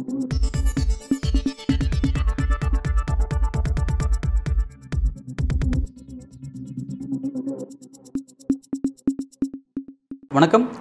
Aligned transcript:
வணக்கம். 0.00 0.14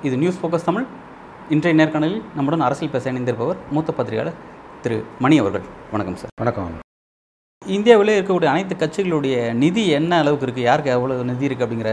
இது 0.08 0.16
news 0.22 0.40
focus 0.42 0.68
Tamil 0.68 0.86
இன்றைய 1.56 1.76
நேர்காணலில் 1.80 2.22
நம்முடன் 2.36 2.64
அரசியல் 2.68 2.94
பேச 2.96 3.12
இணைந்திருப்பவர் 3.12 3.60
மூத்த 3.76 3.92
பத்திரிகையாளர் 3.98 4.38
திரு 4.84 5.00
மணி 5.26 5.38
அவர்கள். 5.44 5.66
வணக்கம் 5.94 6.18
சார் 6.22 6.34
வணக்கம். 6.44 6.70
இந்தியாவிலே 7.78 8.16
இருக்கக்கூடிய 8.18 8.52
அனைத்து 8.54 8.76
கட்சிகளுடைய 8.76 9.38
நிதி 9.64 9.84
என்ன 10.00 10.12
அளவுக்கு 10.24 10.48
இருக்குது 10.48 10.70
யாருக்கு 10.70 10.96
எவ்வளோ 10.98 11.18
நிதி 11.32 11.48
இருக்குது 11.50 11.68
அப்படிங்கிற 11.68 11.92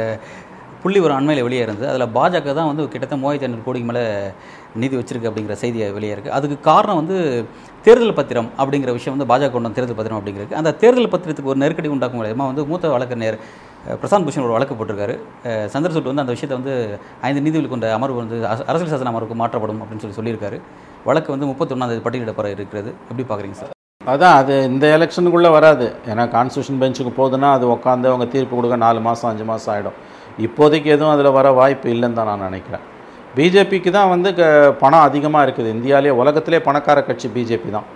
புள்ளி 0.82 0.98
ஒரு 1.06 1.12
அண்மையில் 1.18 1.46
வெளியே 1.46 1.62
இருந்தது. 1.66 1.86
அதில் 1.92 2.12
பாஜக 2.16 2.54
தான் 2.58 2.68
வந்து 2.70 2.82
கிட்டத்தட்ட 2.92 3.20
மூவாயிரத்தி 3.22 3.48
ஐநூறு 3.48 3.64
கோடிக்கு 3.66 3.88
மேலே 3.90 4.04
நிதி 4.82 4.94
வச்சிருக்கு 5.00 5.28
அப்படிங்கிற 5.30 5.54
செய்தி 5.62 5.78
வெளியே 5.98 6.12
இருக்குது 6.14 6.34
அதுக்கு 6.38 6.56
காரணம் 6.70 6.98
வந்து 7.00 7.16
தேர்தல் 7.86 8.16
பத்திரம் 8.18 8.48
அப்படிங்கிற 8.60 8.92
விஷயம் 8.96 9.14
வந்து 9.16 9.28
பாஜக 9.32 9.50
கொண்ட 9.54 9.70
தேர்தல் 9.76 9.98
பத்திரம் 10.00 10.18
அப்படிங்கிறது 10.20 10.58
அந்த 10.60 10.72
தேர்தல் 10.82 11.12
பத்திரத்துக்கு 11.14 11.52
ஒரு 11.52 11.62
நெருக்கடி 11.62 11.90
உண்டாக்கும் 11.94 12.22
விதமாக 12.22 12.50
வந்து 12.52 12.64
மூத்த 12.70 12.92
வழக்கறிஞர் 12.94 13.38
பிரசாந்த் 14.00 14.26
பூஷன் 14.26 14.46
ஒரு 14.46 14.54
வழக்கு 14.56 14.74
போட்டிருக்காரு. 14.78 15.14
சந்திரசூட் 15.74 16.10
வந்து 16.10 16.24
அந்த 16.24 16.34
விஷயத்தை 16.36 16.56
வந்து 16.58 16.74
ஐந்து 17.28 17.42
நீதிபதி 17.46 17.68
கொண்ட 17.72 17.88
அமர்வு 17.96 18.18
வந்து 18.22 18.36
அரசியல் 18.70 18.92
சாசன 18.92 19.10
அமர்வுக்கு 19.12 19.36
மாற்றப்படும் 19.42 19.80
அப்படின்னு 19.82 20.04
சொல்லி 20.04 20.18
சொல்லியிருக்காரு. 20.18 20.58
வழக்கு 21.08 21.30
வந்து 21.34 21.48
முப்பத்தொன்னாந்தேதி 21.50 22.02
பட்டியலிடப்பட 22.06 22.48
இருக்கிறது. 22.56 22.90
எப்படி 23.08 23.26
பார்க்குறீங்க 23.28 23.58
சார்? 23.60 23.72
அதான் 24.12 24.36
அது 24.40 24.54
இந்த 24.70 24.86
எலெக்ஷனுக்குள்ளே 24.96 25.50
வராது. 25.58 25.86
ஏன்னா 26.10 26.24
கான்ஸ்டியூஷன் 26.34 26.80
பெஞ்சுக்கு 26.82 27.12
போகுதுன்னா 27.20 27.48
அது 27.58 27.64
உட்காந்து 27.76 28.10
அவங்க 28.10 28.26
தீர்ப்பு 28.34 28.54
கொடுக்க 28.58 28.76
நாலு 28.86 29.00
மாதம் 29.06 29.30
அஞ்சு 29.30 29.46
மாதம் 29.50 29.72
ஆகிடும் 29.72 29.96
இப்போதைக்கு 30.44 30.88
எதுவும் 30.96 31.12
அதில் 31.14 31.36
வர 31.38 31.46
வாய்ப்பு 31.58 31.88
இல்லைன்னு 31.94 32.18
தான் 32.18 32.30
நான் 32.30 32.46
நினைக்கிறேன். 32.48 32.84
பிஜேபிக்கு 33.36 33.90
தான் 33.98 34.10
வந்து 34.14 34.28
க 34.38 34.42
பணம் 34.82 35.04
அதிகமாக 35.08 35.44
இருக்குது. 35.46 35.68
இந்தியாவிலே 35.76 36.12
உலகத்திலே 36.22 36.58
பணக்கார 36.68 36.98
கட்சி 37.08 37.28
பிஜேபி 37.36 37.70
தான். 37.76 37.86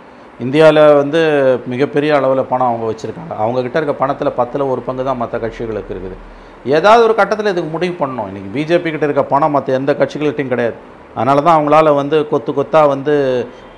இந்தியாவில் 0.44 0.82
வந்து 1.00 1.20
மிகப்பெரிய 1.72 2.10
அளவில் 2.18 2.42
பணம் 2.52 2.68
அவங்க 2.70 2.84
வச்சுருக்காங்க. 2.90 3.32
அவங்கக்கிட்ட 3.42 3.80
இருக்க 3.80 3.94
பணத்தில் 4.02 4.36
பத்தில் 4.38 4.70
ஒரு 4.72 4.80
பங்கு 4.86 5.02
தான் 5.08 5.20
மற்ற 5.22 5.38
கட்சிகளுக்கு 5.44 5.92
இருக்குது. 5.94 6.16
ஏதாவது 6.76 7.02
ஒரு 7.08 7.14
கட்டத்தில் 7.18 7.52
இதுக்கு 7.52 7.70
முடிவு 7.74 7.94
பண்ணணும். 8.00 8.28
இன்றைக்கி 8.30 8.50
பிஜேபி 8.56 8.88
கிட்ட 8.94 9.06
இருக்க 9.08 9.24
பணம் 9.34 9.54
மற்ற 9.56 9.74
எந்த 9.80 9.92
கட்சிகள்கிட்டையும் 10.00 10.54
கிடையாது. 10.54 10.78
அதனால 11.18 11.38
தான் 11.44 11.56
அவங்களால 11.58 11.92
வந்து 12.00 12.16
கொத்து 12.32 12.50
கொத்தாக 12.56 12.90
வந்து 12.94 13.14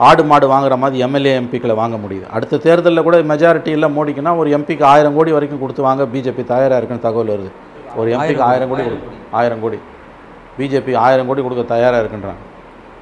ஆடு 0.09 0.23
மாடு 0.31 0.47
வாங்குற 0.53 0.75
மாதிரி 0.83 1.05
எம்எல்ஏ 1.07 1.33
எம்பிக்களை 1.41 1.75
வாங்க 1.83 1.97
முடியுது. 2.05 2.27
அடுத்த 2.37 2.61
தேர்தலில் 2.67 3.07
கூட 3.07 3.19
மெஜாரிட்டி 3.33 3.71
இல்லை 3.77 3.89
மோடிக்குன்னா 3.99 4.33
ஒரு 4.41 4.49
எம்பிக்கு 4.57 4.85
ஆயிரம் 4.93 5.17
கோடி 5.19 5.33
வரைக்கும் 5.37 5.63
கொடுத்து 5.63 5.89
வாங்க 5.89 6.05
பிஜேபி 6.15 6.45
தயாராக 6.53 6.81
இருக்குன்னு 6.81 7.07
தகவல் 7.07 7.33
வருது. 7.35 7.53
ஒரு 8.01 8.09
எம்பிக்கு 8.15 8.45
ஆயிரம் 8.51 8.71
கோடி 8.71 8.83
கொடுக்கும் 8.89 9.19
ஆயிரம் 9.41 9.62
கோடி. 9.65 9.79
பிஜேபி 10.59 10.93
ஆயிரம் 11.07 11.29
கோடி 11.29 11.43
கொடுக்க 11.43 11.62
தயாராக 11.75 12.03
இருக்குன்றாங்க 12.03 12.43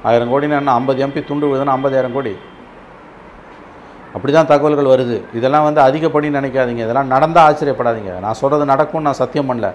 ஆயிரம் 0.09 0.31
கோடினா 0.33 0.57
என்ன? 0.61 0.73
ஐம்பது 0.79 0.99
எம்பி 1.05 1.21
துண்டு 1.29 1.47
விழுதுன்னா 1.49 1.73
ஐம்பதாயிரம் 1.77 2.15
கோடி. 2.17 2.33
அப்படி 4.15 4.31
தான் 4.33 4.49
தகவல்கள் 4.51 4.91
வருது. 4.93 5.17
இதெல்லாம் 5.39 5.65
வந்து 5.67 5.81
அதிகப்படின்னு 5.87 6.39
நினைக்காதீங்க. 6.39 6.81
இதெல்லாம் 6.87 7.11
நடந்தால் 7.15 7.45
ஆச்சரியப்படாதீங்க. 7.49 8.13
நான் 8.19 8.39
சொல்கிறது 8.41 8.65
நடக்கும்னு 8.65 9.07
நான் 9.09 9.19
சத்தியம் 9.21 9.49
பண்ணல. 9.49 9.67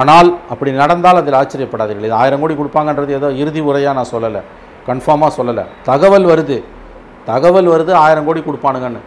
ஆனால் 0.00 0.28
அப்படி 0.52 0.70
நடந்தால் 0.82 1.20
அதில் 1.20 1.38
ஆச்சரியப்படாதீர்கள். 1.40 2.08
இது 2.08 2.18
ஆயிரம் 2.22 2.42
கோடி 2.42 2.54
கொடுப்பாங்கன்றது 2.60 3.16
ஏதோ 3.20 3.30
இறுதி 3.42 3.60
உரையாக 3.60 3.94
நான் 3.98 4.12
சொல்லலை. 4.14 4.42
கன்ஃபார்மாக 4.88 5.32
சொல்லலை. 5.38 5.64
தகவல் 5.90 6.28
வருது. 6.32 6.58
தகவல் 7.30 7.68
வருது 7.74 7.92
ஆயிரம் 8.04 8.28
கோடி 8.28 8.40
கொடுப்பானுங்கன்னு. 8.40 9.02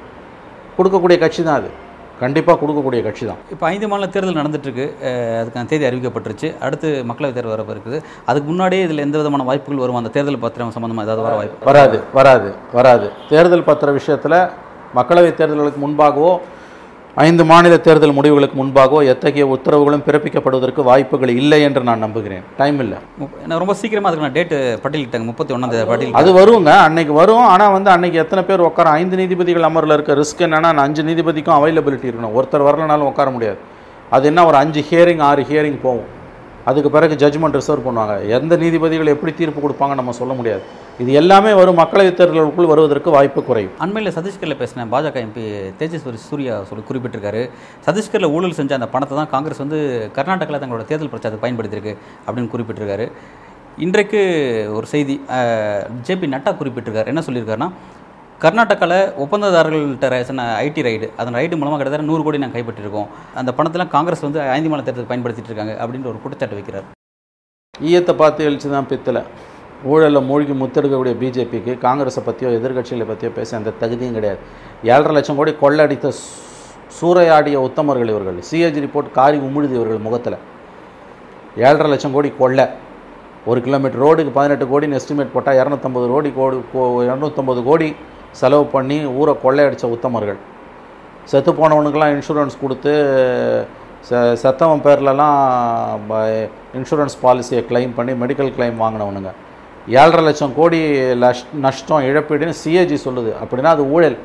கொடுக்கக்கூடிய 0.78 1.18
கட்சி 1.24 1.42
தான் 1.44 1.60
அது. 1.62 1.70
கண்டிப்பாக 2.22 2.58
கொடுக்கக்கூடிய 2.62 3.00
கட்சி 3.06 3.24
தான். 3.30 3.40
இப்போ 3.54 3.66
ஐந்து 3.72 3.88
மாநில 3.92 4.08
தேர்தல் 4.16 4.40
நடந்துட்டுருக்கு. 4.40 4.86
அதுக்கான 5.42 5.70
தேதி 5.72 5.86
அறிவிக்கப்பட்டுருச்சு. 5.90 6.50
அடுத்து 6.66 6.90
மக்களவைத் 7.10 7.38
தேர்தல் 7.38 7.54
வரப்போ 7.56 7.74
இருக்குது 7.76 8.00
அதுக்கு 8.30 8.48
முன்னாடியே 8.52 8.84
இதில் 8.88 9.04
எந்த 9.06 9.18
விதமான 9.22 9.46
வாய்ப்புகள் 9.50 9.84
வரும்? 9.84 10.00
அந்த 10.02 10.12
தேர்தல் 10.18 10.44
பத்திரம் 10.46 10.74
சம்மந்தமாக 10.76 11.08
ஏதாவது 11.08 11.26
வர 11.28 11.36
வாய்ப்பு 11.40 11.68
வராது 11.70 12.00
வராது 12.20 12.50
வராது. 12.78 13.08
தேர்தல் 13.32 13.68
பத்திர 13.70 13.92
விஷயத்தில் 14.00 14.40
மக்களவைத் 15.00 15.40
தேர்தல்களுக்கு 15.40 15.82
முன்பாகவோ 15.86 16.34
ஐந்து 17.16 17.46
மாநில 17.46 17.78
தேர்தல் 17.78 18.14
முடிவுகளுக்கு 18.14 18.56
முன்பாகவோ 18.64 19.06
எத்தகைய 19.06 19.48
உத்தரவுகளும் 19.48 20.04
பிறப்பிக்கப்படுவதற்கு 20.06 20.84
வாய்ப்புகள் 20.84 21.30
இல்லை 21.30 21.62
என்று 21.62 21.82
நான் 21.84 22.00
நம்புகிறேன். 22.00 22.42
டைம் 22.58 22.80
இல்லை. 22.80 22.98
நான் 23.48 23.60
ரொம்ப 23.60 23.74
சீக்கிரமாக 23.74 24.10
அதுக்கான 24.12 24.34
டேட்டு 24.38 24.58
பட்டியலிட்டாங்க. 24.84 25.24
முப்பத்தி 25.24 25.54
ஒன்றாந்தேதி 25.54 25.86
பட்டியல் 25.88 26.14
அது 26.14 26.34
வருங்க. 26.40 26.72
அன்னைக்கு 26.78 27.14
வரும். 27.14 27.46
ஆனால் 27.46 27.72
வந்து 27.72 27.90
அன்னைக்கு 27.90 28.20
எத்தனை 28.20 28.44
பேர் 28.44 28.60
உட்கார 28.60 28.90
ஐந்து 28.90 29.18
நீதிபதிகள் 29.18 29.68
அமரில் 29.70 29.92
இருக்க 29.92 30.14
ரிஸ்க் 30.14 30.44
என்னன்னா 30.48 30.74
அஞ்சு 30.76 31.04
நீதிபதிக்கும் 31.04 31.58
அவைலபிலிட்டி 31.60 32.10
இருக்கணும். 32.12 32.36
ஒருத்தர் 32.40 32.68
வரலனாலும் 32.70 33.12
உட்கார 33.12 33.30
முடியாது. 33.30 33.58
அது 34.10 34.26
என்ன 34.28 34.46
ஒரு 34.46 34.58
அஞ்சு 34.58 34.86
ஹியரிங் 34.90 35.22
ஆறு 35.22 35.46
ஹியரிங் 35.50 35.80
போகும். 35.82 36.10
அதுக்கு 36.70 36.90
பிறகு 36.96 37.14
ஜட்ஜ்மெண்ட் 37.22 37.58
ரிசர்வ் 37.60 37.86
பண்ணுவாங்க. 37.88 38.16
எந்த 38.38 38.54
நீதிபதிகள் 38.64 39.12
எப்படி 39.14 39.32
தீர்ப்பு 39.40 39.62
கொடுப்பாங்க 39.64 39.94
நம்ம 40.00 40.16
சொல்ல 40.20 40.34
முடியாது. 40.40 40.64
இது 41.04 41.12
எல்லாமே 41.22 41.52
வரும் 41.60 41.80
மக்களவைத் 41.82 42.18
தேர்தலுக்குள் 42.20 42.70
வருவதற்கு 42.72 43.10
வாய்ப்பு 43.16 43.42
குறையும். 43.48 43.74
அண்மையில் 43.84 44.16
சத்தீஸ்கரில் 44.18 44.60
பேசின 44.62 44.86
பாஜக 44.94 45.18
எம்பி 45.26 45.46
தேஜஸ்வரி 45.80 46.20
சூர்யா 46.28 46.56
சொல்லி 46.70 46.84
குறிப்பிட்டிருக்காரு. 46.90 47.42
சத்தீஸ்கரில் 47.88 48.34
ஊழல் 48.36 48.58
செஞ்ச 48.60 48.74
அந்த 48.80 48.90
பணத்தை 48.96 49.16
தான் 49.22 49.32
காங்கிரஸ் 49.34 49.64
வந்து 49.66 49.80
கர்நாடகாவில் 50.18 50.62
தங்களோட 50.64 50.86
தேர்தல் 50.92 51.12
பிரச்சாரத்தை 51.14 51.42
பயன்படுத்தியிருக்கு 51.46 51.96
அப்படின்னு 52.28 52.54
குறிப்பிட்டிருக்காரு. 52.54 53.08
இன்றைக்கு 53.86 54.22
ஒரு 54.78 54.88
செய்தி 54.94 55.14
ஜேபி 56.08 56.28
நட்டா 56.36 56.52
குறிப்பிட்டிருக்காரு. 56.62 57.12
என்ன 57.14 57.24
சொல்லியிருக்காருன்னா 57.28 57.70
கர்நாடகாவில் 58.42 58.98
ஒப்பந்ததாரர்கள்ட்ட 59.24 60.08
ரேசன 60.14 60.46
ஐடி 60.66 60.82
ரைடு. 60.88 61.08
அதன் 61.20 61.36
ரைடு 61.40 61.56
மூலமாக 61.60 61.78
கிட்டத்தட்ட 61.80 62.08
நூறு 62.10 62.22
கோடி 62.26 62.42
நாங்கள் 62.44 62.58
கைப்பற்றிருக்கோம். 62.58 63.10
அந்த 63.40 63.50
பணத்தெல்லாம் 63.58 63.92
காங்கிரஸ் 63.96 64.24
வந்து 64.26 64.40
ஐந்து 64.56 64.70
மாநில 64.72 64.86
தேர்தல் 64.88 65.10
பயன்படுத்திட்டு 65.12 65.50
இருக்காங்க 65.52 65.74
அப்படின்ற 65.84 66.08
ஒரு 66.12 66.20
குற்றச்சாட்டு 66.24 66.58
வைக்கிறார். 66.60 66.88
ஈயத்தை 67.90 68.14
பார்த்து 68.22 68.48
எழுச்சி 68.50 68.70
தான் 68.76 68.90
பித்தலை. 68.92 69.22
ஊழலில் 69.92 70.28
மூழ்கி 70.30 70.54
முத்தெடுக்கக்கூடிய 70.60 71.14
பிஜேபிக்கு 71.22 71.74
காங்கிரஸை 71.86 72.22
பற்றியோ 72.28 72.50
எதிர்க்கட்சிகளை 72.58 73.08
பற்றியோ 73.12 73.32
பேச 73.40 73.56
அந்த 73.60 73.74
தகுதியும் 73.82 74.18
கிடையாது. 74.18 74.40
ஏழரை 74.94 75.14
லட்சம் 75.18 75.40
கோடி 75.40 75.54
கொள்ளடித்த 75.64 76.14
சூறையாடிய 77.00 77.58
உத்தமர்கள் 77.68 78.12
இவர்கள். 78.14 78.38
சிஏஜி 78.50 78.82
ரிப்போர்ட் 78.86 79.12
காரி 79.20 79.38
உமிழுது 79.48 79.76
இவர்கள் 79.80 80.06
முகத்தில். 80.08 80.38
ஏழரை 81.68 81.90
லட்சம் 81.94 82.16
கோடி 82.16 82.32
கொள்ளை. 82.42 82.66
ஒரு 83.52 83.60
கிலோமீட்டர் 83.66 84.02
ரோடுக்கு 84.04 84.32
பதினெட்டு 84.40 84.66
கோடின்னு 84.74 85.00
எஸ்டிமேட் 85.00 85.34
போட்டால் 85.36 85.58
இரநூத்தம்பது 85.62 86.08
கோடி 86.14 86.30
கோடி 86.38 86.58
இரநூத்தம்பது 87.10 87.62
கோடி 87.70 87.88
செலவு 88.40 88.66
பண்ணி 88.74 88.98
ஊரை 89.20 89.34
கொள்ளையடித்த 89.44 89.86
உத்தமர்கள். 89.96 90.40
செத்து 91.32 91.52
போனவனுக்கெல்லாம் 91.60 92.14
இன்சூரன்ஸ் 92.16 92.62
கொடுத்து 92.62 92.94
செ 94.08 94.20
செத்தவன் 94.42 94.84
பேர்லலாம் 94.86 96.12
இன்சூரன்ஸ் 96.80 97.18
பாலிசியை 97.24 97.62
கிளைம் 97.70 97.94
பண்ணி 97.98 98.14
மெடிக்கல் 98.24 98.52
க்ளைம் 98.56 98.82
வாங்கினவனுங்க. 98.84 99.32
ஏழரை 100.00 100.24
லட்சம் 100.28 100.56
கோடி 100.58 100.80
லஷ் 101.24 101.46
நஷ்டம் 101.66 102.06
இழப்பீடுன்னு 102.10 102.60
சிஏஜி 102.64 102.98
சொல்லுது. 103.06 103.32
அப்படின்னா 103.44 103.72
அது 103.76 103.86
ஊழல். 103.96 104.18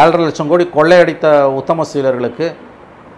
ஏழரை 0.00 0.22
லட்சம் 0.26 0.50
கோடி 0.52 0.66
கொள்ளையடித்த 0.76 1.26
உத்தம 1.60 1.86
சீலர்களுக்கு 1.92 2.46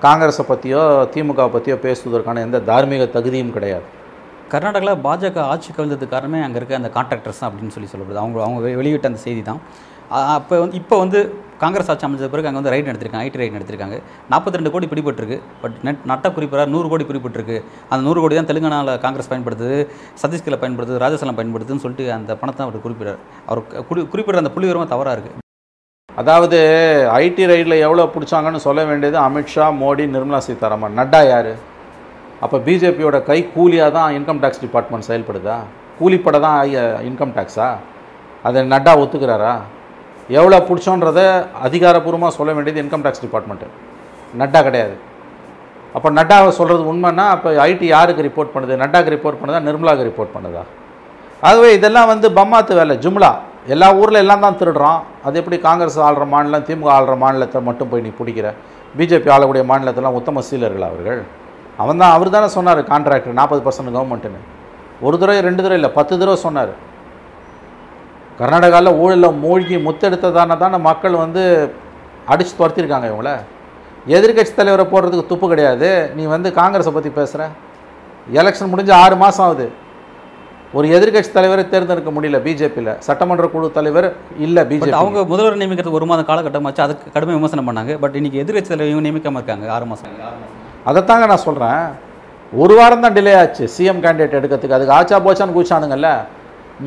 காங்கிரஸை 0.04 0.44
பற்றியோ 0.48 0.80
திமுக 1.14 1.44
பற்றியோ 1.52 1.76
பேசுவதற்கான 1.84 2.42
எந்த 2.46 2.58
தார்மீக 2.70 3.04
தகுதியும் 3.16 3.54
கிடையாது. 3.56 3.86
கர்நாடகாவில் 4.52 5.02
பாஜக 5.06 5.38
ஆட்சி 5.52 5.70
கவிழ்ந்ததுக்கு 5.76 6.14
காரணமே 6.14 6.40
அங்கே 6.46 6.58
இருக்க 6.60 6.80
அந்த 6.80 6.90
கான்ட்ராக்டர்ஸ் 6.96 7.40
தான் 7.40 7.48
அப்படின்னு 7.50 7.74
சொல்லி 7.76 7.88
சொல்லப்படுது. 7.92 8.20
அவங்க 8.22 8.38
அவங்க 8.46 8.76
வெளியிட்ட 8.80 9.10
அந்த 9.10 9.20
செய்தி 9.26 9.42
தான் 9.50 9.60
அப்போ 10.38 10.54
வந்து 10.62 10.76
இப்போ 10.80 10.96
வந்து 11.02 11.20
காங்கிரஸ் 11.62 11.88
ஆட்சி 11.92 12.04
அமைச்ச 12.06 12.26
பிறகு 12.32 12.48
அங்கே 12.48 12.60
வந்து 12.60 12.72
ரைட் 12.74 12.88
நடத்திருக்காங்க 12.88 13.26
ஐடி 13.28 13.40
ரைட் 13.40 13.56
நடத்திருக்காங்க 13.56 13.96
நாற்பத்தி 14.32 14.58
ரெண்டு 14.58 14.72
கோடி 14.74 14.86
பிடிபட்டிருக்கு. 14.92 15.38
பட் 15.62 15.76
நெட் 15.86 16.04
நட்ட 16.10 16.30
குறிப்பிடார் 16.36 16.70
நூறு 16.74 16.88
கோடி 16.92 17.04
பிடிபட்டிருக்கு. 17.08 17.56
அந்த 17.90 18.00
நூறு 18.08 18.20
கோடி 18.24 18.36
தான் 18.38 18.50
தெலுங்கானாவில் 18.50 19.00
காங்கிரஸ் 19.04 19.30
பயன்படுத்துது 19.32 19.78
சத்தீஸ்கரில் 20.22 20.60
பயன்படுத்துது 20.64 21.02
ராஜஸ்தானில் 21.04 21.38
பயன்படுத்துதுன்னு 21.40 21.84
சொல்லிட்டு 21.86 22.06
அந்த 22.18 22.34
பணத்தை 22.42 22.64
அவர் 22.66 22.84
குறிப்பிடார் 22.86 23.20
அவர் 23.48 23.62
குறி 23.90 24.02
குறிப்பிடுற 24.12 24.44
அந்த 24.44 24.52
புள்ளி 24.56 24.68
விவரமாக 24.70 24.90
தவறாக 24.94 25.16
இருக்குது 25.18 25.42
அதாவது 26.22 26.58
ஐடி 27.22 27.46
ரைடில் 27.52 27.82
எவ்வளோ 27.86 28.04
பிடிச்சாங்கன்னு 28.12 28.66
சொல்ல 28.66 28.84
வேண்டியது 28.90 29.18
அமித்ஷா 29.28 29.66
மோடி 29.80 30.04
நிர்மலா 30.14 30.40
சீதாராமன். 30.46 30.94
நட்டா 31.00 31.20
யார்? 31.32 31.50
அப்போ 32.44 32.56
பிஜேபியோட 32.66 33.18
கை 33.30 33.38
கூலியாக 33.54 33.94
தான் 33.98 34.10
இன்கம் 34.18 34.40
டேக்ஸ் 34.44 34.62
டிபார்ட்மெண்ட் 34.64 35.08
செயல்படுதா? 35.08 35.56
கூலிப்பட 35.98 36.38
தான் 36.46 36.58
இன்கம் 37.08 37.34
டேக்ஸா 37.36 37.68
அதை 38.46 38.62
நட்டா 38.72 38.92
ஒத்துக்கிறாரா? 39.02 39.54
எவ்வளோ 40.38 40.58
பிடிச்சோன்றத 40.68 41.20
அதிகாரப்பூர்வமாக 41.66 42.32
சொல்ல 42.38 42.50
வேண்டியது 42.56 42.82
இன்கம் 42.84 43.04
டேக்ஸ் 43.06 43.24
டிபார்ட்மெண்ட்டு 43.24 43.68
நட்டா 44.40 44.60
கிடையாது. 44.68 44.96
அப்போ 45.96 46.08
நட்டாவை 46.18 46.48
சொல்கிறது 46.58 46.82
உண்மைன்னா 46.92 47.24
அப்போ 47.34 47.48
ஐடி 47.68 47.86
யாருக்கு 47.96 48.26
ரிப்போர்ட் 48.28 48.52
பண்ணுது? 48.54 48.74
நட்டாக்கு 48.82 49.14
ரிப்போர்ட் 49.14 49.38
பண்ணுதா? 49.40 49.60
நிர்மலாவுக்கு 49.68 50.08
ரிப்போர்ட் 50.10 50.34
பண்ணுதா? 50.36 50.62
ஆகவே 51.48 51.68
இதெல்லாம் 51.78 52.10
வந்து 52.12 52.26
பம்மாத்து 52.38 52.72
வேலை 52.80 52.94
ஜும்லா. 53.04 53.30
எல்லா 53.74 53.88
ஊரில் 54.00 54.22
எல்லாம் 54.24 54.44
தான் 54.44 54.58
திருடுறோம் 54.60 55.00
அது 55.26 55.38
எப்படி 55.40 55.56
காங்கிரஸ் 55.68 55.98
ஆள்ற 56.08 56.24
மாநிலம் 56.34 56.66
திமுக 56.68 56.90
ஆள்ற 56.98 57.14
மாநிலத்தை 57.22 57.60
மட்டும் 57.68 57.90
போய் 57.92 58.04
நீ 58.06 58.12
பிடிக்கிற? 58.20 58.50
பிஜேபி 58.98 59.30
ஆளக்கூடிய 59.36 59.64
மாநிலத்தெல்லாம் 59.70 60.18
உத்தம 60.20 60.42
சீலர்கள் 60.48 60.88
அவர்கள். 60.90 61.22
அவன் 61.82 62.00
தான் 62.02 62.14
அவர் 62.16 62.34
தானே 62.34 62.48
சொன்னார் 62.56 62.80
கான்ட்ராக்டர் 62.90 63.38
நாற்பது 63.38 63.62
பர்சன்ட் 63.66 63.94
கவர்மெண்ட்டுன்னு 63.96 64.42
ஒரு 65.06 65.16
தடவை 65.22 65.40
ரெண்டு 65.46 65.62
தடவை 65.62 65.78
இல்லை 65.80 65.90
பத்து 65.96 66.14
தடவை 66.20 66.38
சொன்னார். 66.44 66.72
கர்நாடகாவில் 68.38 68.98
ஊழலில் 69.02 69.38
மூழ்கி 69.42 69.76
முத்தெடுத்ததான 69.86 70.56
தானே 70.62 70.78
மக்கள் 70.88 71.22
வந்து 71.24 71.42
அடித்து 72.32 72.54
துரத்திருக்காங்க 72.60 73.06
இவங்கள. 73.10 73.30
எதிர்க்கட்சி 74.16 74.52
தலைவரை 74.56 74.84
போடுறதுக்கு 74.92 75.30
துப்பு 75.30 75.46
கிடையாது. 75.52 75.88
நீ 76.16 76.24
வந்து 76.34 76.48
காங்கிரஸை 76.60 76.92
பற்றி 76.96 77.10
பேசுகிற 77.18 77.42
எலெக்ஷன் 78.40 78.72
முடிஞ்சு 78.72 78.92
ஆறு 79.02 79.16
மாதம் 79.22 79.44
ஆகுது. 79.46 79.66
ஒரு 80.76 80.86
எதிர்க்கட்சி 80.96 81.30
தலைவரை 81.38 81.64
தேர்ந்தெடுக்க 81.72 82.10
முடியல 82.16 82.38
பிஜேபியில். 82.46 82.92
சட்டமன்ற 83.06 83.46
குழு 83.54 83.66
தலைவர் 83.78 84.08
இல்லை 84.46 84.62
பிஜேபி. 84.70 84.98
அவங்க 85.00 85.20
முதல்வர் 85.32 85.60
நியமிக்கிறது 85.62 85.98
ஒரு 85.98 86.08
மாத 86.10 86.24
காலகட்டமாச்சு. 86.30 86.82
அதுக்கு 86.86 87.12
கடுமை 87.16 87.34
விமர்சனம் 87.38 87.68
பண்ணாங்க. 87.70 87.94
பட் 88.04 88.16
இன்னைக்கு 88.20 88.40
எதிர்க்கட்சி 88.44 88.72
தலைவர் 88.72 88.92
இவங்க 88.92 89.06
நியமிக்காம 89.08 89.40
இருக்காங்க 89.42 89.74
ஆறு 89.76 89.88
மாதம் 89.92 90.16
அதைத்தாங்க 90.88 91.24
நான் 91.32 91.46
சொல்கிறேன் 91.48 91.84
ஒரு 92.62 92.74
வாரம் 92.78 93.04
தான் 93.04 93.16
டிலே 93.16 93.32
ஆச்சு 93.42 93.64
சிஎம் 93.76 94.02
கேண்டிடேட் 94.04 94.36
எடுக்கிறதுக்கு. 94.38 94.76
அதுக்கு 94.76 94.96
ஆச்சா 94.98 95.16
போச்சான்னு 95.26 95.56
கூச்சானுங்கல்ல 95.56 96.10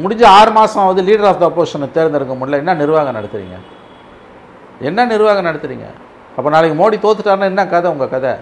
முடிஞ்ச 0.01 0.23
ஆறு 0.37 0.51
மாதம் 0.57 0.81
ஆகுது 0.83 1.01
லீடர் 1.07 1.29
ஆஃப் 1.29 1.41
த 1.41 1.45
அப்போசிஷனை 1.49 1.87
தேர்ந்தெடுக்க 1.97 2.33
முடியல. 2.39 2.61
என்ன 2.63 2.73
நிர்வாகம் 2.81 3.17
நடத்துகிறீங்க 3.17 3.57
என்ன 4.89 5.05
நிர்வாகம் 5.13 5.47
நடத்துகிறீங்க 5.49 5.87
அப்போ 6.37 6.49
நாளைக்கு 6.55 6.75
மோடி 6.81 6.97
தோத்துட்டாருன்னா 7.05 7.51
என்ன 7.53 7.63
கதை 7.73 7.87
உங்கள் 7.93 8.11
கதை? 8.15 8.33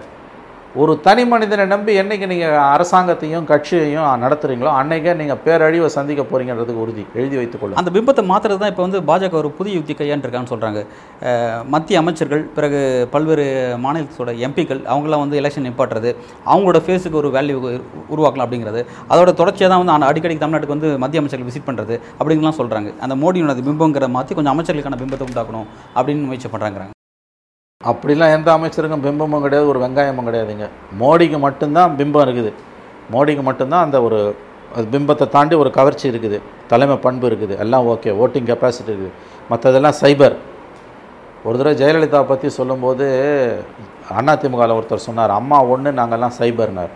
ஒரு 0.80 0.92
தனி 1.04 1.22
மனிதனை 1.30 1.64
நம்பி 1.72 1.92
என்னைக்கு 2.00 2.26
நீங்கள் 2.30 2.56
அரசாங்கத்தையும் 2.72 3.46
கட்சியையும் 3.50 4.08
நடத்துறீங்களோ 4.24 4.70
அன்றைக்கே 4.80 5.12
நீங்கள் 5.20 5.38
பேரழிவை 5.44 5.88
சந்திக்க 5.94 6.22
போறீங்கன்றதுக்கு 6.30 6.82
உறுதி. 6.84 7.04
எழுதி 7.18 7.36
வைத்துக்கொள்ளும் 7.40 7.78
அந்த 7.80 7.90
பிம்பத்தை 7.94 8.22
மாற்றுறது 8.30 8.60
தான் 8.62 8.72
இப்போ 8.72 8.84
வந்து 8.86 9.00
பாஜக 9.10 9.36
ஒரு 9.40 9.50
புதிய 9.58 9.78
யுக்தி 9.78 9.94
கையாண்டிருக்கான்னு 10.00 10.52
சொல்கிறாங்க 10.52 10.80
மத்திய 11.74 12.02
அமைச்சர்கள் 12.02 12.42
பிறகு 12.58 12.80
பல்வேறு 13.14 13.46
மாநிலத்தோட 13.84 14.34
எம்பிக்கள் 14.48 14.82
அவங்களாம் 14.92 15.24
வந்து 15.24 15.40
எலெக்ஷன் 15.40 15.66
நிப்பாட்டுறது. 15.68 16.12
அவங்களோட 16.50 16.80
ஃபேஸுக்கு 16.86 17.20
ஒரு 17.22 17.30
வேல்யூ 17.38 17.56
உருவாக்கலாம் 18.14 18.46
அப்படிங்கிறது. 18.46 18.82
அதோட 19.12 19.32
தொடர்ச்சியாக 19.40 19.72
தான் 19.72 19.82
வந்து 19.84 20.10
அடிக்கடி 20.10 20.38
தமிழ்நாட்டுக்கு 20.44 20.76
வந்து 20.76 20.92
மத்திய 21.04 21.22
அமைச்சர்கள் 21.24 21.50
விசிட் 21.50 21.68
பண்ணுறது 21.70 21.96
அப்படிங்கலாம் 22.20 22.60
சொல்கிறாங்க 22.60 22.92
அந்த 23.06 23.16
மோடியோட 23.24 23.56
பிம்பங்கிற 23.70 24.10
மாற்றி 24.18 24.38
கொஞ்சம் 24.40 24.56
அமைச்சர்களுக்கான 24.56 25.00
பிம்பத்தை 25.02 25.28
உண்டாக்கணும் 25.30 25.68
அப்படின்னு 25.98 26.30
முயற்சி 26.30 26.50
பண்ணுறாங்க 26.54 26.97
அப்படிலாம் 27.86 28.32
எந்த 28.36 28.48
அமைச்சருக்கும் 28.56 29.02
பிம்பமும் 29.04 29.42
கிடையாது 29.42 29.66
ஒரு 29.72 29.80
வெங்காயமும் 29.82 30.28
கிடையாதுங்க. 30.28 30.66
மோடிக்கு 31.00 31.38
மட்டும்தான் 31.44 31.90
பிம்பம் 31.98 32.24
இருக்குது. 32.26 32.50
மோடிக்கு 33.12 33.42
மட்டும்தான் 33.48 33.84
அந்த 33.86 33.98
ஒரு 34.06 34.18
பிம்பத்தை 34.92 35.26
தாண்டி 35.34 35.54
ஒரு 35.62 35.70
கவர்ச்சி 35.76 36.06
இருக்குது. 36.12 36.38
தலைமை 36.70 36.96
பண்பு 37.04 37.24
இருக்குது. 37.30 37.54
எல்லாம் 37.64 37.84
ஓகே. 37.92 38.14
ஓட்டிங் 38.22 38.48
கெப்பாசிட்டி 38.48 38.90
இருக்குது. 38.92 39.12
மற்றதெல்லாம் 39.50 39.96
சைபர். 40.00 40.34
ஒரு 41.44 41.54
தடவை 41.58 41.74
ஜெயலலிதா 41.82 42.22
பற்றி 42.32 42.50
சொல்லும்போது 42.58 43.06
அதிமுகவில் 44.22 44.76
ஒருத்தர் 44.78 45.06
சொன்னார் 45.08 45.36
அம்மா 45.38 45.60
ஒன்று 45.74 45.92
நாங்கள்லாம் 46.00 46.36
சைபர்னார். 46.40 46.92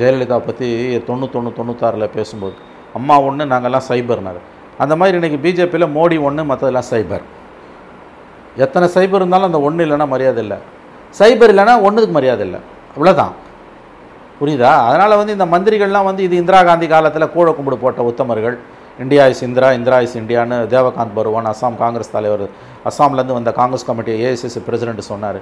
ஜெயலலிதா 0.00 0.40
பற்றி 0.48 0.68
தொண்ணூத்தொன்று 1.10 1.52
தொண்ணூத்தாறில் 1.60 2.14
பேசும்போது 2.16 2.58
அம்மா 3.00 3.18
ஒன்று 3.28 3.46
நாங்கள்லாம் 3.54 3.88
சைபர்னார். 3.92 4.42
அந்த 4.82 4.96
மாதிரி 4.96 5.18
இன்றைக்கி 5.20 5.40
பிஜேபியில் 5.46 5.94
மோடி 5.98 6.18
ஒன்று 6.28 6.50
மற்றதெல்லாம் 6.50 6.90
சைபர். 6.92 7.26
எத்தனை 8.64 8.86
சைபர் 8.96 9.20
இருந்தாலும் 9.22 9.48
அந்த 9.50 9.60
ஒன்று 9.66 9.84
இல்லைன்னா 9.86 10.06
மரியாதை 10.14 10.40
இல்லை. 10.44 10.58
சைபர் 11.18 11.52
இல்லைன்னா 11.54 11.74
ஒன்றுக்கு 11.86 12.12
மரியாதை 12.18 12.44
இல்லை. 12.46 12.60
அவ்வளோதான் 12.94 13.34
புரியுதா? 14.38 14.70
அதனால் 14.86 15.18
வந்து 15.20 15.34
இந்த 15.36 15.46
மந்திரிகள்லாம் 15.54 16.08
வந்து 16.08 16.22
இது 16.26 16.34
இந்திரா 16.42 16.60
காந்தி 16.68 16.86
காலத்தில் 16.92 17.32
கூழ 17.34 17.48
கும்பிடு 17.56 17.76
போட்ட 17.82 18.02
உத்தமர்கள். 18.10 18.56
India 19.02 19.22
is 19.32 19.42
Indira 19.46 19.68
Indira 19.78 19.96
is 20.06 20.16
இந்தியான்னு 20.20 20.56
தேவகாந்த் 20.74 21.14
பருவான் 21.18 21.48
அஸ்ஸாம் 21.52 21.76
காங்கிரஸ் 21.82 22.12
தலைவர் 22.16 22.44
அஸ்ஸாம்லேருந்து 22.88 23.36
வந்த 23.38 23.52
காங்கிரஸ் 23.60 23.86
கமிட்டி 23.88 24.12
ஏஎஸ்எஸ் 24.26 24.58
பிரசிடென்ட் 24.66 25.02
சொன்னார். 25.10 25.38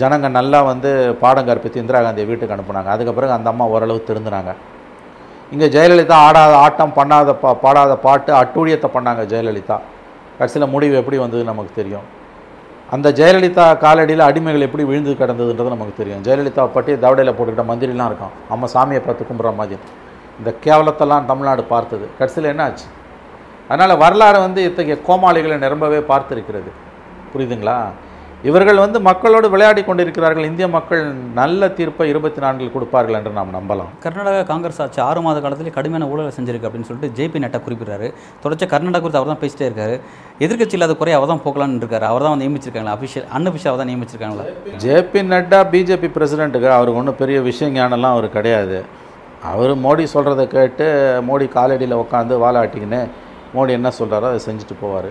ஜனங்க 0.00 0.28
நல்லா 0.38 0.60
வந்து 0.70 0.90
பாடம் 1.22 1.46
கற்பித்து 1.48 1.82
இந்திரா 1.82 2.00
காந்தியை 2.04 2.26
வீட்டுக்கு 2.28 2.56
அனுப்புனாங்க. 2.56 2.90
அதுக்கப்புறம் 2.94 3.36
அந்த 3.36 3.48
அம்மா 3.52 3.66
ஓரளவு 3.74 4.06
திருந்தினாங்க. 4.10 4.52
இங்கே 5.54 5.66
ஜெயலலிதா 5.76 6.18
ஆடாத 6.26 6.52
ஆட்டம் 6.64 6.94
பண்ணாத 6.98 7.32
பா 7.42 7.50
பாடாத 7.64 7.94
பாட்டு 8.06 8.32
அட்டூழியத்தை 8.42 8.88
பண்ணாங்க 8.96 9.24
ஜெயலலிதா. 9.32 9.78
கடைசியில் 10.38 10.72
முடிவு 10.74 10.94
எப்படி 11.00 11.18
வந்தது 11.24 11.44
நமக்கு 11.50 11.72
தெரியும். 11.80 12.06
அந்த 12.94 13.08
ஜெயலலிதா 13.18 13.64
காலடியில் 13.84 14.24
அடிமைகள் 14.28 14.64
எப்படி 14.66 14.84
விழுந்து 14.88 15.12
கிடந்ததுன்றது 15.20 15.74
நமக்கு 15.74 15.94
தெரியும். 16.00 16.24
ஜெயலலிதா 16.26 16.64
பற்றி 16.74 16.92
தவடையில் 17.04 17.36
போட்டுக்கிட்ட 17.36 17.64
மந்திரிலாம் 17.70 18.10
இருக்கான். 18.10 18.34
அம்மா 18.54 18.66
சாமியை 18.74 19.00
பார்த்து 19.06 19.28
கும்பிட்ற 19.28 19.52
மாதிரி. 19.60 19.80
இந்த 20.40 20.50
கேவலத்தெல்லாம் 20.64 21.28
தமிழ்நாடு 21.30 21.62
பார்த்தது. 21.72 22.06
கடைசியில் 22.18 22.50
என்ன 22.52 22.62
ஆச்சு 22.68 22.86
அதனால் 23.68 24.00
வரலாறு 24.04 24.38
வந்து 24.46 24.60
இத்தகைய 24.68 24.96
கோமாளிகளை 25.08 25.56
நிரம்பவே 25.64 26.00
பார்த்துருக்கிறது. 26.10 26.70
புரியுதுங்களா? 27.32 27.76
இவர்கள் 28.48 28.80
வந்து 28.82 28.98
மக்களோடு 29.08 29.46
விளையாடி 29.52 29.82
கொண்டிருக்கிறார்கள். 29.84 30.46
இந்திய 30.50 30.66
மக்கள் 30.74 31.02
நல்ல 31.38 31.68
தீர்ப்பை 31.76 32.06
இருபத்தி 32.12 32.40
நான்கில் 32.44 32.72
கொடுப்பார்கள் 32.74 33.16
என்று 33.18 33.32
நாம் 33.38 33.54
நம்பலாம். 33.56 33.90
கர்நாடகா 34.04 34.42
காங்கிரஸ் 34.50 34.80
ஆட்சி 34.84 35.00
ஆறு 35.06 35.20
மாத 35.26 35.40
காலத்திலே 35.44 35.72
கடுமையான 35.76 36.08
ஊழலை 36.12 36.32
செஞ்சிருக்கு 36.38 36.68
அப்படின்னு 36.68 36.88
சொல்லிட்டு 36.88 37.14
ஜேபி 37.18 37.42
நட்டா 37.44 37.60
குறிப்பிடுறாரு. 37.66 38.08
தொடர்ச்சி 38.42 38.68
கர்நாடகா 38.74 39.02
குறித்து 39.04 39.20
அவர் 39.22 39.32
தான் 39.32 39.42
பேசிட்டே 39.44 39.66
இருக்காரு. 39.68 39.96
எதிர்க்கட்சி 40.46 40.78
இல்லாத 40.78 40.96
குறைய 41.02 41.18
அவர் 41.20 41.32
தான் 41.32 41.42
போக்கலான்னு 41.46 41.82
இருக்காரு. 41.84 42.06
அவர் 42.12 42.26
தான் 42.26 42.34
வந்து 42.36 42.46
நியமிச்சிருக்காங்களா? 42.46 42.96
அஃபிஷியல் 42.98 43.26
அன்அஃபிஷியல் 43.38 43.80
தான் 43.82 43.92
நியமிச்சிருக்காங்களா? 43.92 44.46
ஜேபி 44.84 45.22
நட்டா 45.32 45.60
பிஜேபி 45.74 46.10
பிரசிடெண்ட்டுக்கு 46.18 46.70
அவருக்கு 46.78 47.00
ஒன்றும் 47.02 47.20
பெரிய 47.24 47.40
விஷயம் 47.50 47.76
ஞானம்லாம் 47.80 48.16
அவர் 48.16 48.28
கிடையாது. 48.38 48.78
அவர் 49.52 49.72
மோடி 49.86 50.04
சொல்கிறத 50.16 50.44
கேட்டு 50.56 50.86
மோடி 51.30 51.46
காலடியில் 51.58 52.00
உட்காந்து 52.04 52.36
வாலாட்டிக்கின்னு 52.46 53.00
மோடி 53.56 53.72
என்ன 53.78 53.88
சொல்கிறாரோ 54.00 54.28
அதை 54.32 54.40
செஞ்சுட்டு 54.48 54.76
போவார். 54.82 55.10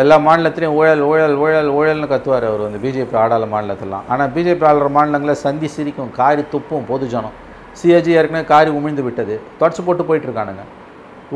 எல்லா 0.00 0.16
மாநிலத்திலையும் 0.26 0.76
ஊழல் 0.80 1.02
ஊழல் 1.08 1.34
ஊழல் 1.44 1.70
ஊழல்னு 1.78 2.06
கத்துவார் 2.12 2.44
அவர் 2.50 2.62
வந்து 2.66 2.78
பிஜேபி 2.84 3.16
ஆடாத 3.22 3.46
மாநிலத்திலாம் 3.54 4.04
ஆனால் 4.12 4.30
பிஜேபி 4.36 4.64
ஆளுற 4.68 4.86
மாநிலங்களில் 4.96 5.40
சந்தி 5.42 5.68
சிரிக்கும் 5.74 6.12
காரி 6.18 6.42
துப்பும் 6.52 6.86
பொதுஜனம் 6.90 7.34
சிஏஜி 7.80 8.12
ஏற்கனவே 8.18 8.44
காரி 8.52 8.70
உமிழ்ந்து 8.78 9.02
விட்டது. 9.06 9.34
தொடச்சு 9.60 9.82
போட்டு 9.86 10.04
போயிட்டுருக்கானுங்க 10.08 10.64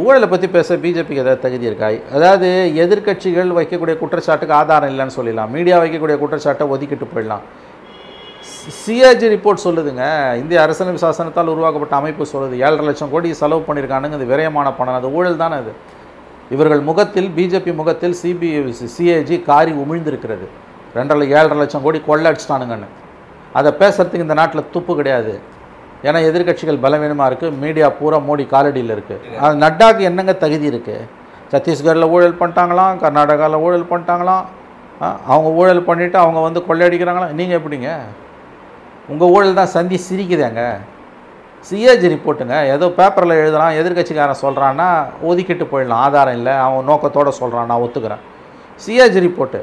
ஊழலை 0.05 0.29
பற்றி 0.31 0.49
பேச 0.55 0.77
பிஜேபிக்கு 0.85 1.23
ஏதாவது 1.25 1.43
தகுதி 1.45 1.69
இருக்கா? 1.71 1.89
அதாவது 2.17 2.49
எதிர்க்கட்சிகள் 2.85 3.53
வைக்கக்கூடிய 3.59 3.95
குற்றச்சாட்டுக்கு 4.03 4.57
ஆதாரம் 4.61 4.91
இல்லைன்னு 4.93 5.17
சொல்லிடலாம். 5.19 5.53
மீடியா 5.57 5.77
வைக்கக்கூடிய 5.83 6.17
குற்றச்சாட்டை 6.23 6.67
ஒதுக்கிட்டு 6.75 7.09
போயிடலாம். 7.13 7.45
சிஏஜி 8.81 9.27
ரிப்போர்ட் 9.35 9.65
சொல்லுதுங்க. 9.67 10.05
இந்திய 10.43 10.59
அரசியலமைப்பு 10.65 11.05
சாசனத்தால் 11.05 11.53
உருவாக்கப்பட்ட 11.55 11.97
அமைப்பு 12.01 12.27
சொல்லுது. 12.33 12.55
ஏழரை 12.65 12.85
லட்சம் 12.89 13.13
கோடி 13.15 13.35
செலவு 13.43 13.63
பண்ணியிருக்கானுங்க. 13.69 14.19
இது 14.21 14.33
விரயமான 14.33 14.75
பணம். 14.81 14.99
அது 15.01 15.15
ஊழல் 15.19 15.43
தானே 15.45 15.59
அது? 15.63 15.75
இவர்கள் 16.51 16.81
முகத்தில் 16.81 17.29
பிஜேபி 17.29 17.73
முகத்தில் 17.75 18.17
சிபிஐ 18.23 18.61
சிஏஜி 18.97 19.43
காரி 19.43 19.73
உமிழ்ந்திருக்கிறது. 19.73 20.47
ரெண்டரை 20.95 21.27
ஏழரை 21.31 21.57
லட்சம் 21.57 21.83
கோடி 21.83 21.99
கொள்ளை 22.01 22.31
அடிச்சிட்டானுங்கன்னு. 22.31 22.89
அதை 23.55 23.73
பேசுகிறதுக்கு 23.73 24.27
இந்த 24.27 24.35
நாட்டில் 24.35 24.71
துப்பு 24.71 24.97
கிடையாது. 24.97 25.33
ஏன்னா 26.05 26.19
எதிர்க்கட்சிகள் 26.21 26.79
பலவீனமாக 26.79 27.29
இருக்குது 27.31 27.57
மீடியா 27.57 27.89
பூரா 27.91 28.19
மோடி 28.19 28.47
காலடியில் 28.51 28.91
இருக்குது 28.91 29.37
அது 29.37 29.57
நட்டாக்கு 29.57 30.03
என்னங்க 30.05 30.33
தகுதி 30.33 30.67
இருக்குது 30.71 31.07
சத்தீஸ்கரில் 31.53 32.11
ஊழல் 32.11 32.39
பண்ணிட்டாங்களாம் 32.41 32.99
கர்நாடகாவில் 32.99 33.57
ஊழல் 33.57 33.91
பண்ணிட்டாங்களாம். 33.91 34.45
ஆ, 35.01 35.07
அவங்க 35.27 35.49
ஊழல் 35.51 35.85
பண்ணிவிட்டு 35.85 36.19
அவங்க 36.19 36.41
வந்து 36.41 36.61
கொள்ளையடிக்கிறாங்களா 36.69 37.33
நீங்கள் 37.33 37.59
எப்படிங்க? 37.61 37.91
உங்கள் 39.09 39.29
ஊழல் 39.29 39.55
தான் 39.55 39.67
சந்தி 39.67 39.97
சிரிக்குதேங்க 39.97 40.63
சிஏஜி 41.69 42.07
ரிப்போர்ட்டுங்க. 42.15 42.57
ஏதோ 42.75 42.87
பேப்பரில் 42.99 43.41
எழுதுறான் 43.43 43.77
எதிர்கட்சிக்காரன் 43.81 44.43
சொல்கிறான்னா 44.45 44.89
ஒதுக்கிட்டு 45.29 45.65
போயிடலாம். 45.73 46.03
ஆதாரம் 46.07 46.37
இல்லை 46.39 46.55
அவன் 46.65 46.87
நோக்கத்தோடு 46.91 47.33
சொல்கிறான் 47.41 47.71
நான் 47.71 47.85
ஒத்துக்கிறேன். 47.87 48.23
CAG 48.85 49.21
report. 49.27 49.61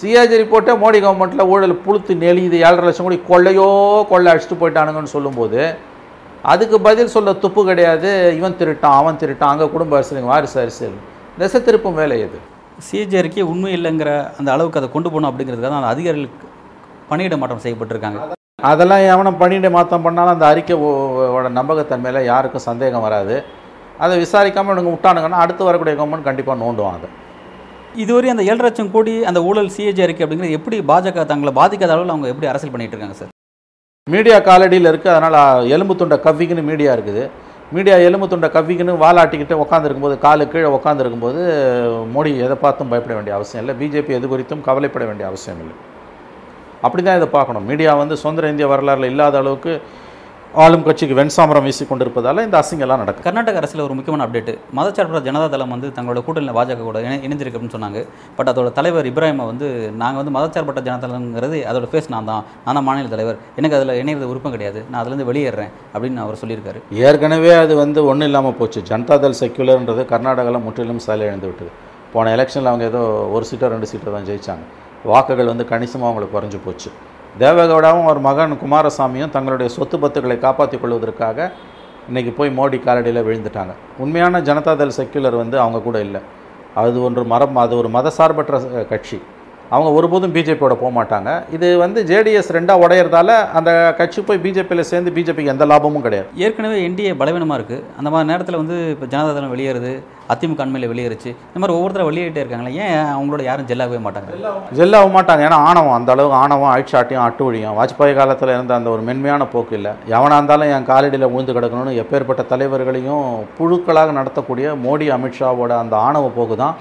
சிஏஜி 0.00 0.34
ரிப்போர்ட்டே 0.42 0.74
மோடி 0.82 0.98
கவர்மெண்ட்டில் 1.04 1.48
ஊழல் 1.52 1.80
புழுத்து 1.84 2.12
நெளியுது 2.24 2.56
ஏழரை 2.66 2.84
லட்சம் 2.88 3.06
கோடி 3.06 3.18
கொள்ளையோ 3.30 3.68
கொள்ளை 4.10 4.28
அடிச்சுட்டு 4.32 4.60
போயிட்டானுங்கன்னு 4.62 5.14
சொல்லும்போது 5.16 5.60
அதுக்கு 6.52 6.76
பதில் 6.88 7.12
சொல்ல 7.14 7.34
துப்பு 7.44 7.62
கிடையாது. 7.70 8.10
இவன் 8.38 8.58
திருட்டான் 8.60 8.98
அவன் 9.00 9.20
திருட்டான் 9.22 9.52
அங்கே 9.54 9.68
குடும்ப 9.74 9.98
அரசியல் 10.00 10.30
வாரிசு 10.32 10.58
அரசியல் 10.64 10.98
திசை 11.40 11.60
திருப்பும் 11.68 11.98
வேலை 12.00 12.18
இது. 12.26 12.40
சிஏஜி 12.88 13.16
அறிக்கை 13.22 13.46
உண்மை 13.52 13.72
இல்லைங்கிற 13.78 14.10
அந்த 14.40 14.48
அளவுக்கு 14.56 14.80
அதை 14.82 14.90
கொண்டு 14.96 15.08
போகணும் 15.14 15.30
அப்படிங்கிறதுக்காக 15.30 15.72
தான் 15.72 15.82
அந்த 15.82 15.94
அதிகாரிகளுக்கு 15.94 16.46
பணியிட 17.10 17.36
மாற்றம் 17.42 17.64
செய்யப்பட்டிருக்காங்க. 17.66 18.20
அதெல்லாம் 18.62 18.98
எவனை 18.98 19.38
பண்ணிட்டு 19.38 19.70
மாற்றம் 19.70 20.02
பண்ணாலும் 20.02 20.32
அந்த 20.32 20.46
அறிக்கை 20.46 20.76
ஓ- 20.76 21.28
ஓட 21.28 21.48
நம்பகத்தன்மையில் 21.48 22.24
யாருக்கும் 22.24 22.60
சந்தேகம் 22.60 23.00
வராது. 23.00 23.44
அதை 23.98 24.22
விசாரிக்காமல் 24.22 24.74
இவனுங்க 24.74 24.98
விட்டானுங்கன்னா 24.98 25.30
அடுத்து 25.30 25.64
வரக்கூடிய 25.64 26.04
கவர்மெண்ட் 26.04 26.22
கண்டிப்பாக 26.22 26.64
நோண்டுவான் 26.64 26.94
அதை. 26.94 27.08
இதுவரை 27.94 28.30
அந்த 28.30 28.42
ஏழு 28.42 28.56
லட்சம் 28.56 28.90
கோடி 28.90 29.24
அந்த 29.24 29.42
ஊழல் 29.42 29.70
சிஏஜி 29.76 30.02
அறிக்கை 30.02 30.26
அப்படிங்கிறது 30.26 30.50
எப்படி 30.50 30.80
பாஜக 30.80 31.24
தங்களை 31.24 31.52
பாதிக்காத 31.54 31.90
அளவில் 31.90 32.08
அவங்க 32.08 32.28
எப்படி 32.28 32.46
அரசியல் 32.46 32.72
பண்ணிட்டு 32.72 32.96
இருக்காங்க 32.96 33.14
சார்? 33.14 33.28
மீடியா 34.10 34.38
காலடியில் 34.38 34.92
இருக்குது 34.92 35.14
அதனால் 35.14 35.66
எலும்பு 35.68 35.96
துண்டை 35.96 36.18
கவ்விக்குன்னு 36.18 36.62
மீடியா 36.62 36.94
இருக்குது. 36.94 37.30
மீடியா 37.72 37.96
எலும்பு 37.96 38.28
துண்டை 38.28 38.48
கவ்விக்குன்னு 38.48 38.96
வாலாட்டிக்கிட்டு 38.96 39.66
உட்காந்துருக்கும்போது 39.68 40.18
காலு 40.18 40.48
கீழே 40.48 40.68
உட்காந்துருக்கும்போது 40.68 41.40
மோடி 42.14 42.36
எதை 42.36 42.56
பார்த்தும் 42.56 42.88
பயப்பட 42.88 43.14
வேண்டிய 43.14 43.36
அவசியம் 43.36 43.68
இல்லை. 43.68 43.88
பிஜேபி 43.88 44.08
எது 44.08 44.38
குறித்தும் 44.38 44.60
கவலைப்பட 44.60 45.04
வேண்டிய 45.04 45.28
அவசியம் 45.28 45.58
இல்லை. 45.60 45.74
அப்படி 46.86 47.02
தான் 47.08 47.18
இதை 47.22 47.30
பார்க்கணும். 47.38 47.66
மீடியா 47.72 47.94
வந்து 48.02 48.20
சுதந்திர 48.22 48.52
இந்திய 48.54 48.68
வரலாறுல 48.74 49.12
இல்லாத 49.14 49.36
அளவுக்கு 49.44 49.72
ஆளும் 50.62 50.84
கட்சிக்கு 50.86 51.16
வெண்சாமரம் 51.18 51.66
வீசி 51.66 51.84
கொண்டிருப்பதால் 51.88 52.42
இந்த 52.46 52.56
அசிங்கெல்லாம் 52.60 53.00
நடக்குது. 53.02 53.24
கர்நாடக 53.26 53.58
அரசில் 53.60 53.82
ஒரு 53.84 53.94
முக்கியமான 53.96 54.24
அப்டேட் 54.26 54.50
மதச்சார்பற்ற 54.78 55.20
ஜனதா 55.26 55.46
தளம் 55.52 55.74
வந்து 55.74 55.88
தங்களோட 55.96 56.20
கூட்டணியில் 56.26 56.56
பாஜக 56.56 56.84
கூட 56.86 57.00
இணை 57.06 57.16
இணைஞ்சிருக்கு 57.26 57.58
அப்படின்னு 57.58 57.76
சொன்னாங்க. 57.76 58.00
பட் 58.38 58.50
அதோட 58.52 58.70
தலைவர் 58.78 59.08
இப்ராஹிமை 59.10 59.44
வந்து 59.50 59.66
நாங்கள் 60.00 60.20
வந்து 60.22 60.34
மதச்சார்பற்ற 60.38 60.82
ஜனதா 60.88 61.04
தளங்கிறது 61.04 61.60
அதோட 61.72 61.88
ஃபேஸ் 61.92 62.10
நான் 62.14 62.28
தான். 62.32 62.42
நான் 62.64 62.78
தான் 62.78 62.86
மாநில 62.88 63.12
தலைவர். 63.14 63.38
எனக்கு 63.60 63.78
அதில் 63.78 63.94
இணையிறது 64.00 64.30
விருப்பம் 64.32 64.54
கிடையாது. 64.56 64.82
நான் 64.90 65.00
அதுலேருந்து 65.02 65.28
வெளியேறேன் 65.30 65.72
அப்படின்னு 65.94 66.24
அவர் 66.26 66.40
சொல்லியிருக்காரு. 66.42 66.80
ஏற்கனவே 67.06 67.54
அது 67.62 67.76
வந்து 67.84 68.02
ஒன்றும் 68.10 68.28
இல்லாமல் 68.30 68.58
போச்சு. 68.62 68.82
ஜனதாதள் 68.90 69.40
செக்யுலர்ன்றது 69.42 70.04
கர்நாடகாவில் 70.14 70.64
முற்றிலும் 70.66 71.02
செயலிழந்து 71.08 71.48
விட்டது. 71.50 71.72
போன 72.16 72.30
எலெக்ஷனில் 72.36 72.72
அவங்க 72.72 72.86
ஏதோ 72.92 73.04
ஒரு 73.36 73.44
சீட்டோ 73.52 73.66
ரெண்டு 73.76 73.88
சீட்டோ 73.94 74.12
தான் 74.18 74.28
ஜெயிச்சாங்க. 74.28 74.64
வாக்குகள் 75.04 75.46
வந்து 75.46 75.64
கணிசமாக 75.64 76.12
அவங்களுக்கு 76.12 76.34
குறைஞ்சி 76.38 76.60
போச்சு. 76.64 76.90
தேவகவுடாவும் 77.38 78.02
அவர் 78.02 78.18
மகன் 78.18 78.52
குமாரசாமியும் 78.52 79.30
தங்களுடைய 79.30 79.72
சொத்து 79.72 79.98
பத்துக்களை 79.98 80.38
காப்பாற்றிக் 80.38 80.80
கொள்வதற்காக 80.80 81.52
இன்றைக்கி 82.12 82.34
போய் 82.34 82.56
மோடி 82.58 82.78
காலடியில் 82.82 83.24
விழுந்துட்டாங்க. 83.28 83.74
உண்மையான 83.98 84.40
ஜனதாதள் 84.40 84.96
செக்யுலர் 84.96 85.36
வந்து 85.36 85.60
அவங்க 85.60 85.80
கூட 85.80 86.00
இல்லை. 86.00 86.20
அது 86.74 87.02
ஒன்று 87.02 87.24
மரம் 87.24 87.56
அது 87.56 87.76
ஒரு 87.76 87.88
மதசார்பற்ற 87.88 88.86
கட்சி. 88.88 89.22
அவங்க 89.74 89.90
ஒருபோதும் 89.98 90.32
பிஜேபியோட 90.36 90.74
போக 90.82 90.90
மாட்டாங்க 90.98 91.30
இது 91.56 91.66
வந்து 91.82 92.00
ஜேடிஎஸ் 92.10 92.54
ரெண்டாக 92.56 92.82
உடையறதால 92.84 93.34
அந்த 93.58 93.70
கட்சி 93.98 94.20
போய் 94.28 94.40
பிஜேபியில் 94.44 94.88
சேர்ந்து 94.92 95.10
பிஜேபிக்கு 95.16 95.52
எந்த 95.54 95.66
லாபமும் 95.72 96.06
கிடையாது. 96.06 96.28
ஏற்கனவே 96.46 96.78
என்டிஏ 96.86 97.12
பலவீனமாக 97.20 97.58
இருக்குது 97.60 97.84
அந்த 97.98 98.08
மாதிரி 98.14 98.30
நேரத்தில் 98.32 98.60
வந்து 98.62 98.76
இப்போ 98.94 99.06
ஜனதாதளம் 99.14 99.54
வெளியேறுது 99.54 99.92
அதிமுக 100.32 100.62
அண்மையில் 100.64 100.90
வெளியேறுச்சு. 100.90 101.30
இந்த 101.48 101.60
மாதிரி 101.60 101.76
ஒவ்வொருத்தரும் 101.76 102.10
வெளியேறிட்டே 102.10 102.42
இருக்காங்களே 102.42 102.74
ஏன் 102.82 102.98
அவங்களோட 103.14 103.42
யாரும் 103.48 103.68
ஜெல்லாகவே 103.70 104.00
மாட்டாங்க? 104.06 104.28
ஜெல்லாக 104.80 105.08
மாட்டாங்க. 105.16 105.42
ஏன்னா 105.48 105.58
ஆணவம் 105.70 105.96
அந்த 105.98 106.10
அளவுக்கு 106.14 106.40
ஆணவம் 106.42 106.72
ஆட்சாட்டியம் 106.74 107.24
அட்டுவழியும் 107.28 107.76
வாஜ்பாய் 107.80 108.18
காலத்தில் 108.20 108.54
இருந்த 108.56 108.74
அந்த 108.80 108.90
ஒரு 108.94 109.02
மென்மையான 109.08 109.48
போக்கு 109.54 109.76
இல்லை. 109.80 109.92
எவனாக 110.16 110.38
இருந்தாலும் 110.40 110.72
என் 110.76 110.88
காலடியில் 110.92 111.32
விழுந்து 111.32 111.56
கிடக்கணும்னு 111.58 111.98
எப்பேற்பட்ட 112.04 112.44
தலைவர்களையும் 112.52 113.26
புழுக்களாக 113.58 114.14
நடத்தக்கூடிய 114.20 114.76
மோடி 114.86 115.08
அமித்ஷாவோட 115.18 115.74
அந்த 115.84 115.96
ஆணவ 116.06 116.30
போக்கு 116.38 116.56
தான் 116.64 116.76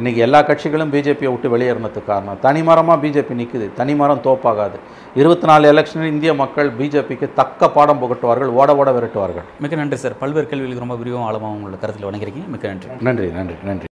இன்றைக்கி 0.00 0.20
எல்லா 0.26 0.38
கட்சிகளும் 0.48 0.92
பிஜேபியை 0.92 1.30
விட்டு 1.32 1.48
வெளியேறினதுக்கு 1.54 2.02
காரணம் 2.06 2.38
தனிமரமாக 2.44 2.96
பிஜேபி 3.02 3.34
நிற்குது 3.40 3.66
தனிமரம் 3.80 4.22
தோப்பாகாது. 4.28 4.78
இருபத்தி 5.20 5.46
நாலு 5.50 5.72
எலெக்ஷனில் 5.72 6.12
இந்திய 6.14 6.34
மக்கள் 6.42 6.70
பிஜேபிக்கு 6.78 7.28
தக்க 7.40 7.70
பாடம் 7.76 8.02
புகட்டுவார்கள் 8.02 8.56
ஓட 8.60 8.76
ஓட 8.76 8.90
விரட்டுவார்கள். 8.98 9.46
மிக்க 9.60 9.82
நன்றி 9.82 10.00
சார். 10.06 10.18
பல்வேறு 10.24 10.48
கேள்விகளுக்கு 10.48 10.86
ரொம்ப 10.86 11.00
விரிவாக 11.04 11.28
ஆழமாக 11.28 11.56
உங்களோட 11.56 11.78
கருத்தில் 11.84 12.10
வணங்கிருக்கீங்க 12.10 12.52
மிக்க 12.56 12.74
நன்றி. 12.74 12.88
நன்றி 13.08 13.30
நன்றி 13.38 13.56
நன்றி. 13.70 13.91